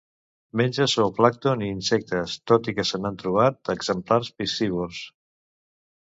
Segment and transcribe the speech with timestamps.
[0.59, 5.03] Menja zooplàncton i insectes, tot i que se n'han trobat exemplars piscívors.